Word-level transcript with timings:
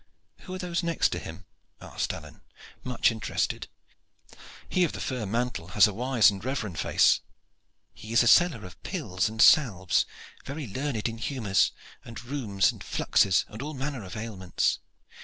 "Who 0.39 0.55
are 0.55 0.57
those 0.57 0.81
next 0.81 1.09
to 1.09 1.19
him?" 1.19 1.45
asked 1.79 2.11
Alleyne, 2.11 2.41
much 2.83 3.11
interested. 3.11 3.67
"He 4.67 4.83
of 4.83 4.93
the 4.93 4.99
fur 4.99 5.27
mantle 5.27 5.67
has 5.77 5.85
a 5.85 5.93
wise 5.93 6.31
and 6.31 6.43
reverent 6.43 6.79
face." 6.79 7.19
"He 7.93 8.11
is 8.11 8.23
a 8.23 8.27
seller 8.27 8.65
of 8.65 8.81
pills 8.81 9.29
and 9.29 9.39
salves, 9.39 10.07
very 10.43 10.65
learned 10.65 11.07
in 11.07 11.19
humors, 11.19 11.71
and 12.03 12.19
rheums, 12.19 12.71
and 12.71 12.83
fluxes, 12.83 13.45
and 13.47 13.61
all 13.61 13.75
manner 13.75 14.03
of 14.03 14.17
ailments. 14.17 14.79